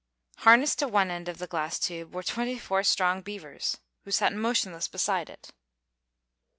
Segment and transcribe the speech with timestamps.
[0.37, 4.33] Harnessed to one end of the glass tube were twenty four strong beavers, who sat
[4.33, 5.53] motionless beside it.